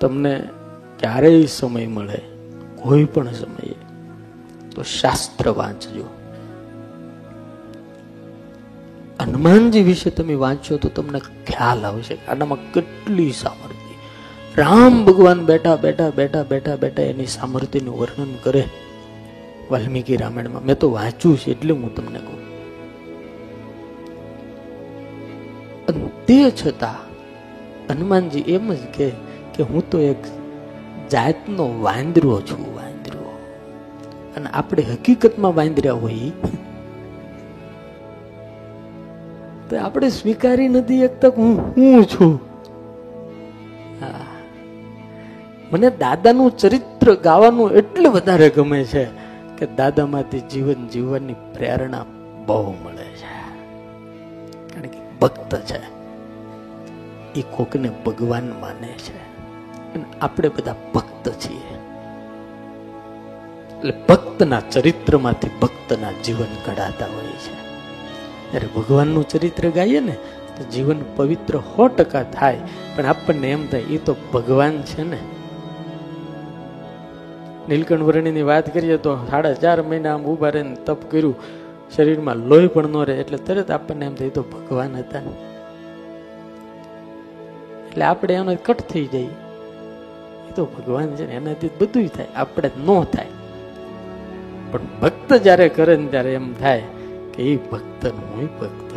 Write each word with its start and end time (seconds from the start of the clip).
તમને 0.00 0.48
ક્યારેય 0.98 1.46
સમય 1.46 1.86
મળે, 1.86 2.20
કોઈ 2.82 3.04
પણ 3.04 3.32
સમયે, 3.32 3.74
તો 4.74 4.82
શાસ્ત્ર 4.82 5.50
વાંચજો. 5.50 6.04
હનુમાનજી 9.20 9.82
વિશે 9.82 10.10
તમે 10.10 10.34
વાંચો 10.34 10.76
તો 10.76 10.88
તમને 10.88 11.18
ખ્યાલ 11.18 11.84
આવશે 11.84 12.18
આનામાં 12.28 12.72
કેટલી 12.72 13.32
સામર્થ્ય. 13.32 13.94
રામ 14.62 15.04
ભગવાન 15.04 15.46
બેઠા 15.46 15.76
બેઠા 15.76 16.10
બેઠા 16.10 16.42
બેઠા 16.42 16.76
બેઠા 16.76 17.02
એની 17.02 17.26
સામર્થ્યનું 17.26 17.98
વર્ણન 17.98 18.34
કરે. 18.42 18.64
વાલ્મીકી 19.70 20.16
રામાયણમાં 20.16 20.64
મેં 20.64 20.78
તો 20.78 20.90
વાંચ્યું 20.90 21.38
છે 21.38 21.50
એટલે 21.50 21.72
હું 21.72 21.94
તમને 21.94 22.18
કહું. 22.18 22.40
અને 25.86 26.10
તે 26.26 26.50
છતાં 26.50 26.98
હનુમાનજી 27.90 28.40
એમ 28.40 28.74
જ 28.74 28.78
કે 28.78 29.29
કે 29.54 29.62
હું 29.62 29.90
તો 29.90 29.98
એક 29.98 30.16
જાતનો 31.10 31.80
વાંદરો 31.80 32.40
છું, 32.40 32.76
વાંદરો. 32.76 33.38
અને 34.36 34.46
આપણે 34.50 34.82
હકીકતમાં 34.82 35.54
વાંદરા 35.54 35.92
હોય. 35.92 36.30
તો 39.70 39.78
આપણે 39.80 40.08
સ્વીકારી 40.08 40.68
નથી 40.68 41.02
એકતા 41.02 41.28
હું 41.28 41.60
હું 41.60 42.04
છું. 42.04 42.40
મને 45.72 45.90
દાદાનું 45.90 46.56
ચરિત્ર 46.56 47.14
ગાવાનું 47.14 47.70
એટલું 47.70 48.12
વધારે 48.12 48.50
ગમે 48.50 48.84
છે 48.84 49.04
કે 49.58 49.66
દાદામાંથી 49.76 50.40
જીવન 50.40 50.88
જીવવાની 50.88 51.32
પ્રેરણા 51.32 52.04
બહુ 52.46 52.72
મળે 52.72 53.04
છે. 53.04 53.58
કારણ 54.68 54.86
કે 54.86 54.98
ભક્ત 55.20 55.54
છે. 55.54 55.80
એ 57.40 57.44
કોકને 57.50 57.90
ભગવાન 58.06 58.52
માને 58.60 58.88
છે. 58.88 59.29
અને 59.94 60.04
આપણે 60.20 60.48
બધા 60.48 60.78
ભક્ત 60.94 61.24
છીએ. 61.42 61.76
એટલે 63.70 63.94
ભક્તના 64.08 64.62
ચરિત્રમાંથી 64.70 65.52
ભક્તના 65.62 66.12
જીવન 66.24 66.52
કઢાતા 66.66 67.10
હોય 67.14 67.38
છે 67.44 67.54
જ્યારે 68.50 68.68
ભગવાનનું 68.76 69.24
ચરિત્ર 69.28 69.64
ગાઈએ 69.70 70.00
ને, 70.00 70.16
તો 70.56 70.62
જીવન 70.72 71.00
પવિત્ર 71.16 71.54
સો 71.72 71.84
ટકા 71.88 72.24
થાય. 72.36 72.60
પણ 72.96 73.06
આપણને 73.06 73.48
એમ 73.50 73.62
થાય 73.66 73.94
એ 73.96 73.98
તો 74.06 74.12
ભગવાન 74.32 74.74
છે 74.82 75.02
ને. 75.02 75.20
નીલકંઠ 77.68 78.06
વર્ણિની 78.08 78.46
વાત 78.50 78.66
કરીએ 78.74 78.96
તો 78.96 79.10
સાડા 79.30 79.54
ચાર 79.62 79.78
મહિના 79.82 80.14
આમ 80.14 80.22
ઊભા 80.24 80.52
રહીને 80.56 80.76
તપ 80.86 81.00
કર્યું. 81.10 81.36
શરીરમાં 81.96 82.38
લોહી 82.50 82.70
પણ 82.74 82.88
ન 82.88 82.96
રહે, 83.08 83.14
એટલે 83.22 83.38
તરત 83.46 83.70
આપણને 83.70 84.04
એમ 84.06 84.14
થાય 84.14 84.32
તો 84.36 84.42
ભગવાન 84.54 84.92
હતા 84.96 85.22
એટલે 87.88 88.04
આપણે 88.04 88.34
એનો 88.34 88.52
કટ 88.66 88.80
થઈ 88.92 89.06
જાય. 89.12 89.39
એ 90.50 90.52
તો 90.52 90.64
ભગવાન 90.64 91.06
છે 91.06 91.32
એનાથી 91.32 91.68
બધું 91.68 92.08
થાય, 92.08 92.26
આપણે 92.36 92.70
ન 92.86 93.04
થાય. 93.04 93.26
પણ 94.70 94.80
ભક્ત 95.02 95.32
જ્યારે 95.32 95.68
કરે 95.68 95.96
ને 95.96 96.06
ત્યારે 96.06 96.34
એમ 96.34 96.54
થાય 96.54 96.82
કે 97.34 97.42
એ 97.42 97.56
ભક્ત 97.56 98.06
હું 98.06 98.58
ભક્ત 98.58 98.96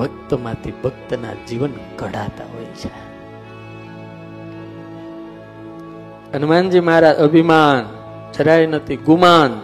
ભક્તમાંથી 0.00 0.72
ભક્તના 0.84 1.28
જીવન 1.48 1.70
કઢાતા 1.96 2.44
હોય 2.54 2.64
છે. 2.64 2.90
હનુમાનજી 6.34 6.80
મારા 6.80 7.10
અભિમાન, 7.10 7.84
જરાય 8.32 8.66
નથી 8.66 8.96
ગુમાન. 8.96 9.60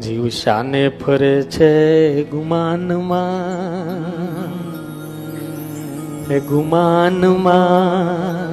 જીવ 0.00 0.28
શાને 0.28 0.88
ફરે 0.88 1.42
છે 1.42 2.24
ગુમાનમાં 2.24 4.66
ગુમાનમાં. 6.48 8.45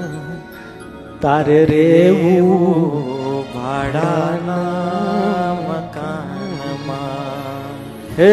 તારે 1.23 1.59
રેવું 1.67 3.43
ભાડાના 3.51 5.51
મકાનમાં. 5.67 7.69
હે 8.17 8.31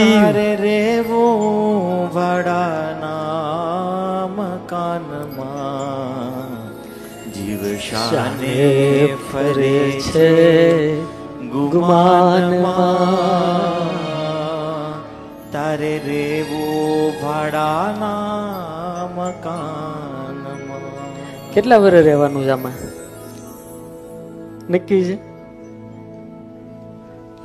તારે 0.00 0.50
રેવું 0.56 2.10
ભાડાના 2.16 4.26
મકાનમાં. 4.40 6.58
જીવ 7.38 7.64
શાને 7.86 8.60
ફરે 9.30 9.72
છે 10.08 10.28
ગુમાનમાં. 11.54 12.76
તારે 15.56 15.94
રેવું 16.10 17.16
ભાડાના 17.22 18.29
કેટલા 21.54 21.76
વર્ષ 21.76 21.94
રહેવાનું 21.94 22.44
છે 22.44 22.48
આમાં? 22.48 22.72
નક્કી 24.72 25.04
છે? 25.04 25.30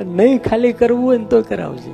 નહીં 0.04 0.44
ખાલી 0.44 0.74
કરવું 0.74 1.06
હોય 1.06 1.18
ને 1.18 1.26
તો 1.26 1.42
કરાવજે. 1.42 1.92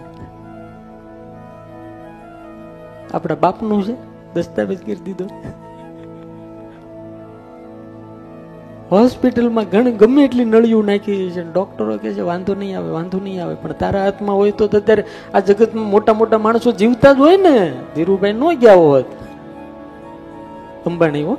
આપણા 3.13 3.35
બાપનું 3.35 3.83
છે? 3.83 3.95
દસ્તાવેજ 4.33 4.85
કરી 4.85 4.95
દીધો. 4.95 5.25
હોસ્પિટલમાં 8.91 9.63
ઘણી 9.63 9.91
ગમે 9.91 10.23
એટલી 10.23 10.45
નળિયું 10.45 10.85
નાખી 10.85 11.31
છે 11.31 11.51
ડોક્ટરો 11.51 11.97
કે 11.97 12.13
છે, 12.13 12.22
વાંધો 12.22 12.55
નહીં 12.55 12.78
આવે, 12.78 12.89
વાંધો 12.89 13.19
નહીં 13.19 13.43
આવે. 13.43 13.55
પણ 13.55 13.72
તારા 13.72 14.03
હાથમાં 14.03 14.35
હોય 14.35 14.51
તો 14.51 14.66
અત્યારે 14.66 15.03
આ 15.33 15.39
જગતમાં 15.39 15.85
મોટા 15.85 16.13
મોટા 16.13 16.38
માણસો 16.38 16.72
જીવતા 16.72 17.13
જ 17.13 17.17
હોય 17.17 17.38
ને. 17.38 17.73
ધીરુભાઈ 17.95 18.33
નો 18.33 18.55
ગયા 18.55 18.73
હોત. 18.73 19.05
અંબાણી 20.85 21.23
હો. 21.23 21.38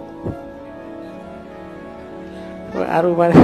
આરું 2.81 3.17
મારે 3.17 3.35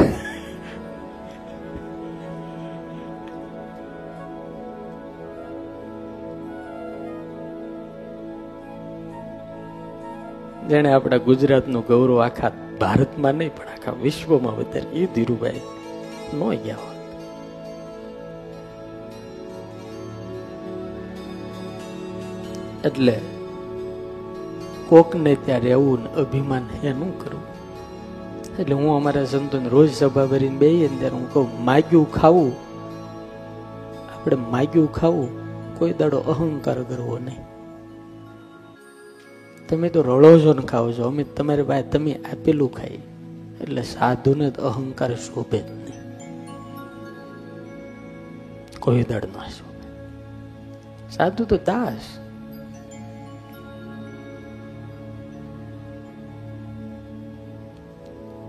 જેને 10.68 10.92
આપણા 10.92 11.16
ગુજરાતનું 11.16 11.84
ગૌરવ 11.86 12.22
આખા 12.22 12.52
ભારતમાં 12.80 13.34
નહીં, 13.34 13.52
પણ 13.56 13.74
આખા 13.74 13.92
વિશ્વમાં 14.02 14.56
વધારે. 14.56 14.88
એ 14.92 15.06
ધીરુભાઈ 15.14 15.60
નો 16.34 16.48
ગયા 16.64 16.76
હોત. 16.76 16.96
એટલે 22.86 23.14
કોકને 24.88 25.34
ત્યારે 25.34 25.70
એવું 25.70 26.14
અભિમાન 26.14 26.66
એનું 26.82 27.14
કરવું. 27.24 27.57
એટલે 28.58 28.74
હું 28.74 28.96
અમારા 28.96 29.24
સંતોને 29.24 29.68
રોજ 29.68 29.92
સભા 29.92 30.26
ભરીને 30.26 30.56
બે 30.56 30.88
ત્યારે 30.88 31.14
હું 31.14 31.32
કહું, 31.32 31.64
માગ્યું 31.64 32.12
ખાવું. 32.12 32.52
આપણે 34.14 34.36
માગ્યું 34.36 34.92
ખાવું, 34.92 35.28
કોઈ 35.78 35.92
દાડો 35.92 36.18
અહંકાર 36.18 36.82
કરવો 36.82 37.18
નહીં. 37.18 37.38
તમે 39.68 39.88
તો 39.88 40.02
રડો 40.02 40.40
છો 40.40 40.52
ને 40.52 40.62
ખાઓ 40.62 40.92
છો. 40.92 41.02
અમે 41.02 41.22
તમારી 41.22 41.62
પાસે 41.62 41.82
તમે 41.82 42.12
આપેલું 42.12 42.72
ખાઈ 42.72 42.98
એટલે 43.60 43.82
સાધુને 43.82 44.50
તો 44.50 44.62
અહંકાર 44.62 45.14
શોભે 45.14 45.58
જ 45.58 45.70
નહીં. 45.70 45.88
કોઈ 48.80 49.02
દાડ 49.02 49.24
ના 49.24 49.48
શોભે. 49.48 49.88
સાધુ 51.10 51.44
તો 51.44 51.56
દાસ. 51.56 52.27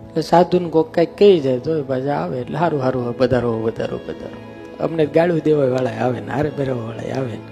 એટલે 0.09 0.22
સાધુ 0.22 0.59
ને 0.59 0.70
કોક 0.70 0.94
કંઈક 0.94 1.18
કહી 1.18 1.40
જાય, 1.40 1.59
તો 1.59 1.84
પાછા 1.84 2.12
આવે 2.12 2.40
એટલે 2.40 2.58
સારું 2.59 2.81
સારું 2.81 3.06
વધારો 3.20 3.62
વધારો 3.62 4.00
વધારો 4.08 4.38
અમને 4.84 5.06
ગાળું 5.06 5.42
દેવા 5.44 5.66
વાળા 5.66 5.90
આવે 5.90 6.20
ને, 6.20 6.31
હારે 6.31 6.50
પહેરવા 6.50 6.84
વાળા 6.84 7.20
આવે 7.20 7.31
ને. 7.31 7.47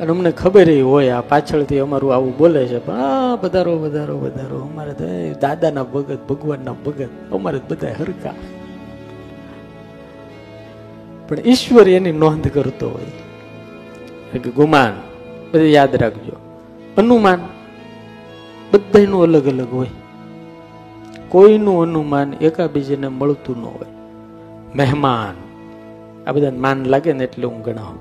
અને 0.00 0.10
અમને 0.10 0.30
ખબર 0.30 0.80
હોય, 0.82 1.08
આ 1.08 1.20
પાછળથી 1.20 1.78
અમારું 1.78 2.14
આવું 2.14 2.38
બોલે 2.38 2.66
છે, 2.66 2.78
પણ 2.78 2.94
આ 2.94 3.34
વધારો 3.34 3.78
વધારો 3.78 4.18
વધારો 4.18 4.58
અમારે 4.58 4.92
તો 4.92 5.04
દાદાના 5.40 5.82
ભગત, 5.82 6.18
ભગવાનના 6.28 6.72
ભગત. 6.72 7.08
અમારે 7.32 7.60
બધા 7.68 7.88
હરકા 7.98 8.34
પણ 11.28 11.38
ઈશ્વર 11.44 11.88
એની 11.88 12.12
નોંધ 12.12 12.48
કરતો 12.48 12.88
હોય. 12.88 14.38
કે 14.38 14.50
ગુમાન, 14.50 14.92
બધું 15.52 15.68
યાદ 15.68 15.96
રાખજો. 15.96 16.36
અનુમાન 16.96 17.38
બધાનું 18.72 19.22
અલગ 19.22 19.48
અલગ 19.48 19.72
હોય. 19.72 20.01
કોઈનું 21.32 21.82
અનુમાન 21.82 22.34
એકાબીજાને 22.34 23.08
મળતું 23.08 23.58
ન 23.58 23.64
હોય. 23.64 23.92
મહેમાન. 24.74 25.34
આ 26.26 26.32
બધા 26.32 26.50
માન 26.50 26.84
લાગે 26.84 27.12
ને 27.12 27.24
એટલે 27.24 27.46
હું 27.46 27.62
ગણાવું. 27.62 27.98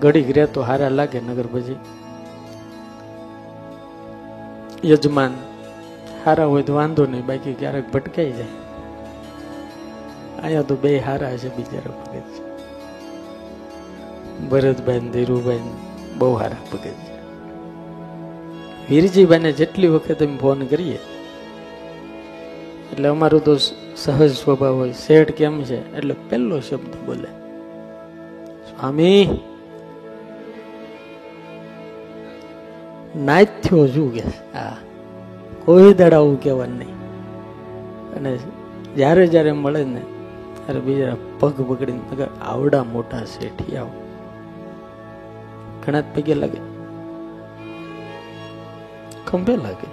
ઘડીક 0.00 0.36
રહે 0.36 0.46
તો 0.46 0.62
હારા 0.62 0.88
લાગે 0.88 1.20
નગર 1.20 1.46
પછી 1.52 1.76
યજમાન, 4.84 5.30
હારા 6.24 6.44
હોય 6.44 6.62
તો 6.62 6.74
વાંધો 6.74 7.06
નહીં, 7.06 7.26
બાકી 7.26 7.52
ક્યારેક 7.52 7.92
ભટકાઈ 7.92 8.32
જાય. 8.32 8.44
અહીંયા 10.42 10.62
તો 10.62 10.76
બે 10.76 10.98
હારા 10.98 11.36
છે 11.36 11.56
બિચારા 11.56 11.90
પગે 11.90 12.20
છે. 12.20 12.42
ભરતભાઈ 14.50 15.00
ધીરુભાઈ 15.00 15.60
બહુ 16.18 16.34
હારા 16.34 16.56
પગે 16.70 16.90
વીરજીભાઈને 18.90 19.52
જેટલી 19.52 19.88
વખત 19.88 20.22
અમે 20.22 20.36
ફોન 20.36 20.66
કરીએ 20.66 20.98
એટલે 22.92 23.08
અમારું 23.08 23.44
તો 23.44 23.56
સહજ 23.96 24.34
સ્વભાવ 24.34 24.74
હોય. 24.74 24.92
શેઠ 24.92 25.30
કેમ 25.30 25.62
છે? 25.62 25.96
એટલે 25.96 26.14
પહેલો 26.28 26.60
શબ્દ 26.60 27.06
બોલે. 27.06 27.28
સ્વામી, 28.70 29.28
નાથ્યો 33.16 33.88
છું 33.88 34.14
કે 34.14 34.22
હા. 34.58 34.76
કોઈ 35.64 35.94
દાડા 35.94 36.16
આવું 36.16 36.42
કહેવાનું 36.42 36.78
નહીં. 36.78 36.94
અને 38.14 38.36
જ્યારે 38.96 39.26
જ્યારે 39.26 39.52
મળે 39.52 39.84
ને, 39.84 40.00
ત્યારે 40.66 40.80
બીજા 40.80 41.16
પગ 41.40 41.70
પકડીને 41.70 42.26
આવડા 42.42 42.84
મોટા 42.84 43.24
શેઠિયાઓ 43.24 43.86
ઘણા 45.86 46.00
જ 46.00 46.04
પગે 46.14 46.34
લાગે. 46.34 46.58
ખંભે 49.26 49.56
લાગે. 49.56 49.86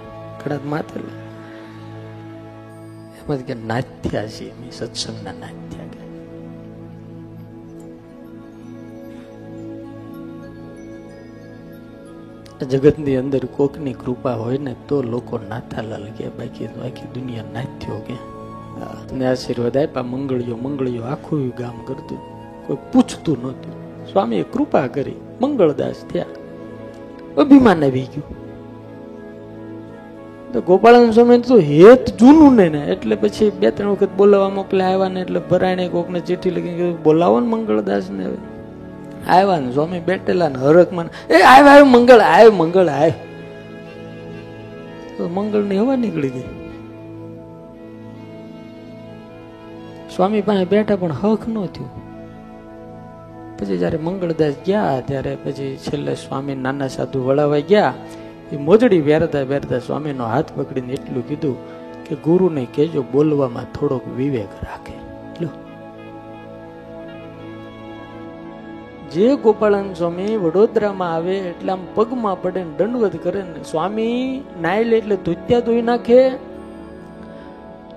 ઘણા 0.44 0.58
માથે 0.64 1.00
લાગે. 1.00 1.29
એમાં 3.20 3.38
કે 3.38 3.54
નાથ્યા 3.54 4.28
છીએ 4.28 4.50
અમે 4.50 4.70
સત્સંગના 4.70 5.32
નાથ્યા 5.32 5.60
જગતની 12.60 13.16
અંદર 13.16 13.44
કોકની 13.44 13.92
કૃપા 13.92 14.34
હોય 14.34 14.58
ને 14.58 14.76
તો 14.88 15.02
લોકો 15.02 15.38
નાથાલાલ 15.48 16.04
કે 16.04 16.28
બાકી 16.28 16.66
આખી 16.66 17.20
દુનિયા 17.20 17.44
નાથ્યો 17.52 17.98
કે. 17.98 18.14
ને 19.16 19.26
આશીર્વાદ 19.26 19.76
આપ્યા, 19.76 20.02
મંગળીઓ 20.02 20.56
મંગળીઓ 20.56 21.02
આખું 21.02 21.48
ગામ 21.48 21.84
કરતું. 21.84 22.18
કોઈ 22.66 22.76
પૂછતું 22.92 23.42
નહોતું. 23.42 23.72
સ્વામીએ 24.12 24.42
કૃપા 24.42 24.86
કરી, 24.86 25.14
મંગળદાસ 25.40 25.94
થયા. 26.12 26.24
અભિમાન 27.36 27.84
આવી 27.84 28.02
ગયું. 28.02 28.49
તો 30.52 30.60
ગોપાળન 30.60 31.10
સ્વામી 31.10 31.38
તો 31.48 31.56
હેત 31.70 32.04
જૂનું 32.20 32.54
ને 32.58 32.66
ને. 32.68 32.82
એટલે 32.92 33.16
પછી 33.16 33.50
બે 33.60 33.70
ત્રણ 33.70 33.92
વખત 33.94 34.12
બોલાવવા 34.16 34.52
મોકલે 34.58 34.82
આવ્યા 34.84 35.12
ને 35.14 35.20
એટલે 35.24 35.40
ભરાયણે 35.50 35.88
કોકને 35.88 36.20
ચીઠી 36.20 36.50
લખી 36.50 36.74
કીધું, 36.78 37.02
બોલાવો 37.02 37.40
ને 37.40 37.46
મંગળદાસ 37.46 38.06
આવ્યા 39.28 39.60
ને 39.64 39.72
સ્વામી 39.72 40.02
બેઠેલા 40.08 40.48
ને 40.48 40.58
હરકમાં 40.58 41.08
એ 41.30 41.42
આવ 41.54 41.66
આવ્યો 41.66 41.88
મંગળ 41.94 42.20
આવ્યો 42.28 42.52
મંગળ 42.52 42.88
આવ્યો 42.88 43.18
તો 45.16 45.28
મંગળની 45.28 45.78
હવા 45.78 45.96
નીકળી 45.96 46.32
ગઈ. 46.36 46.48
સ્વામી 50.14 50.42
પાસે 50.46 50.64
બેઠા 50.64 50.96
પણ 50.96 51.12
હક 51.22 51.42
ન 51.48 51.56
થયું. 51.74 51.90
પછી 53.58 53.78
જયારે 53.78 53.98
મંગળદાસ 53.98 54.54
ગયા, 54.66 55.00
ત્યારે 55.08 55.32
પછી 55.44 55.76
છેલ્લે 55.76 56.14
સ્વામી 56.14 56.56
નાના 56.64 56.88
સાધુ 56.88 57.18
વળાવા 57.26 57.62
ગયા 57.70 57.92
એ 58.52 58.56
મોજડી 58.56 59.00
વેરતા 59.00 59.40
વેરતા 59.40 59.78
સ્વામીનો 59.78 60.24
હાથ 60.24 60.52
પકડીને 60.56 60.92
એટલું 60.92 61.28
કીધું 61.28 61.56
કે 62.04 62.14
ગુરુને 62.14 62.66
કહેજો, 62.74 63.02
બોલવામાં 63.02 63.64
થોડોક 63.64 64.08
વિવેક 64.16 64.48
રાખે. 64.62 65.10
જે 69.12 69.36
ગોપાળન 69.36 69.92
સ્વામી 69.92 70.36
વડોદરામાં 70.36 71.14
આવે 71.14 71.38
એટલે 71.38 71.72
આમ 71.72 71.78
પગમાં 71.94 72.42
પડે 72.42 72.64
ને 72.64 72.70
દંડવત 72.78 73.16
કરે 73.22 73.42
ને 73.42 73.62
સ્વામી 73.70 74.42
નાયલે 74.60 74.98
એટલે 74.98 75.16
ધોત્યા 75.16 75.60
ધોઈ 75.60 75.82
નાખે. 75.82 76.30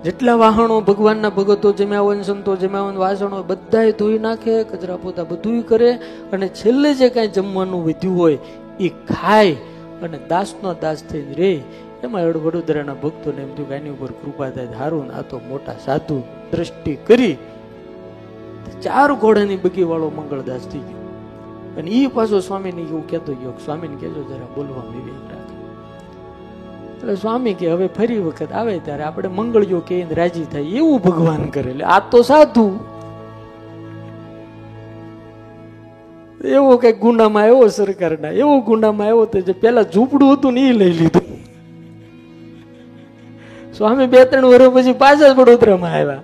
જેટલા 0.04 0.34
વાહણો 0.34 0.80
ભગવાનના 0.80 1.30
ભગતો 1.30 1.72
જમ્યા 1.72 2.00
હોય 2.00 2.22
સંતો 2.22 2.56
જમ્યા 2.56 2.80
હોય 2.80 2.96
વાસણો 2.96 3.42
બધાય 3.42 3.92
ધોઈ 3.92 4.18
નાખે 4.18 4.64
કચરા 4.64 4.96
પોતા 4.96 5.24
બધું 5.24 5.62
કરે. 5.62 5.92
અને 6.32 6.48
છેલ્લે 6.48 6.94
જે 6.94 7.08
કાંઈ 7.08 7.28
જમવાનું 7.28 7.84
વધ્યું 7.84 8.18
હોય 8.18 8.38
એ 8.80 8.88
ખાય. 8.88 9.56
અને 10.04 10.18
દાસનો 10.28 10.74
દાસ 10.74 11.02
થઈને 11.04 11.32
રે. 11.32 11.60
એમાં 12.02 12.22
વડ- 12.22 12.38
વડોદરાના 12.38 12.94
ભક્તોને 12.94 13.42
એમ 13.42 13.54
થયું 13.54 13.68
કે 13.68 13.78
આની 13.78 13.90
ઉપર 13.90 14.06
કૃપા 14.06 14.50
થાય 14.50 14.66
હારું 14.66 15.14
આ 15.14 15.22
તો 15.22 15.40
મોટા 15.48 15.76
સાધુ 15.84 16.22
દ્રષ્ટિ 16.52 16.94
કરી. 16.94 17.36
ચાર 18.82 19.14
ઘોડાની 19.14 19.56
બગી 19.56 19.82
વાળો 19.82 20.10
મંગળદાસ 20.10 20.60
થઈ 20.60 20.78
ગયો. 20.78 20.98
અને 21.78 21.90
એ 21.90 22.06
પાછો 22.06 22.40
સ્વામીને 22.40 22.82
એવું 22.82 23.10
કહેતો 23.10 23.34
ગયો 23.34 23.50
સ્વામીને 23.50 23.96
કહેજો 23.96 24.22
જરા 24.22 24.46
બોલવા 24.54 24.82
વિવેક 24.92 25.30
રાખે. 25.30 25.54
એટલે 26.96 27.16
સ્વામી 27.16 27.54
કે 27.54 27.70
હવે 27.70 27.86
ફરી 27.86 28.18
વખત 28.18 28.52
આવે 28.52 28.78
ત્યારે 28.78 29.02
આપણે 29.02 29.28
મંગળીઓ 29.28 29.80
કે 29.80 30.06
રાજી 30.10 30.44
થાય 30.44 30.62
એવું 30.62 31.00
ભગવાન 31.00 31.44
કરે. 31.44 31.70
એટલે 31.70 31.84
આ 31.84 31.98
તો 32.10 32.22
સાધુ. 32.22 32.80
એવો 36.54 36.76
કઈ 36.76 36.92
ગુંડામાં 36.92 37.42
આવ્યો 37.42 37.68
સરકારના? 37.68 38.28
એવો 38.28 38.60
ગુંડામાં 38.60 39.06
આવ્યો 39.06 39.24
તો 39.24 39.40
જે 39.40 39.52
પેલા 39.52 39.82
ઝૂંપડું 39.82 40.32
હતું 40.32 40.52
ને 40.52 40.60
એ 40.60 40.72
લઈ 40.72 40.92
લીધું. 40.92 41.44
સ્વામી 43.72 44.06
બે 44.06 44.24
ત્રણ 44.24 44.44
વર્ષ 44.44 44.70
પછી 44.70 44.92
પાછા 44.92 45.32
જ 45.32 45.38
વડોદરામાં 45.38 45.92
આવ્યા. 45.92 46.22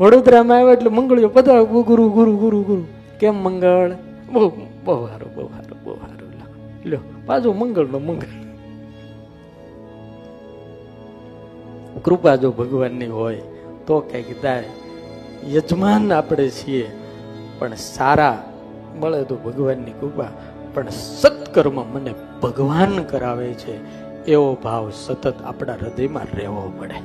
વડોદરામાં 0.00 0.58
આવ્યા 0.58 0.72
એટલે 0.72 0.90
મંગળીઓ 0.90 1.28
બધા 1.28 1.62
ગુરુ 1.62 2.10
ગુરુ 2.10 2.36
ગુરુ 2.36 2.62
ગુરુ. 2.62 2.84
કેમ 3.20 3.44
મંગળ? 3.44 3.90
બહુ 4.32 4.48
બહુ 4.84 5.06
સારું 5.06 5.34
બહુ 5.34 5.48
સારું 5.48 5.84
બહુ 5.84 5.94
સારું. 5.94 6.22
લ્યો 6.84 7.00
પાછું 7.26 7.58
મંગળનો 7.58 7.98
મંગળ. 7.98 8.42
કૃપા 12.04 12.36
જો 12.36 12.50
ભગવાનની 12.50 13.06
હોય 13.06 13.42
તો 13.86 14.00
કંઈક 14.00 14.42
થાય. 14.42 14.64
યજમાન 15.52 16.12
આપણે 16.12 16.48
છીએ, 16.48 16.90
પણ 17.58 17.74
સારા 17.74 18.51
મળે 19.02 19.24
તો 19.24 19.36
ભગવાનની 19.36 19.90
કૃપા. 19.90 20.28
પણ 20.74 20.88
સત્કર્મ 20.88 21.76
મને 21.94 22.14
ભગવાન 22.42 23.02
કરાવે 23.02 23.50
છે, 23.54 23.74
એવો 24.24 24.54
ભાવ 24.54 24.90
સતત 24.90 25.34
આપણા 25.44 25.72
હૃદયમાં 25.72 26.36
રહેવો 26.36 26.72
પડે. 26.80 26.98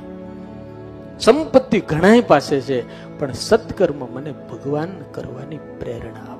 સંપત્તિ 1.20 1.80
ઘણાય 1.80 2.20
પાસે 2.20 2.60
છે, 2.60 2.78
પણ 3.18 3.32
સત્કર્મ 3.32 4.00
મને 4.14 4.32
ભગવાન 4.32 4.92
કરવાની 5.12 5.56
પ્રેરણા 5.56 6.37